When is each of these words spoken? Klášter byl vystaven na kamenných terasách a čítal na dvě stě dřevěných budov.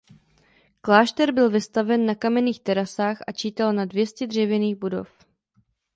Klášter 0.81 1.31
byl 1.33 1.49
vystaven 1.49 2.05
na 2.05 2.15
kamenných 2.15 2.59
terasách 2.59 3.17
a 3.27 3.31
čítal 3.31 3.73
na 3.73 3.85
dvě 3.85 4.07
stě 4.07 4.27
dřevěných 4.27 4.75
budov. 4.75 5.25